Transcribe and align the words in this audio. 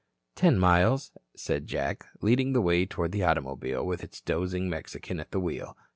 "Ten 0.33 0.57
miles," 0.57 1.11
said 1.35 1.67
Jack, 1.67 2.07
leading 2.21 2.53
the 2.53 2.61
way 2.61 2.87
toward 2.87 3.11
the 3.11 3.21
automobile 3.21 3.85
with 3.85 4.03
its 4.03 4.19
dozing 4.19 4.67
Mexican 4.67 5.19
at 5.19 5.29
the 5.29 5.39
wheel. 5.39 5.77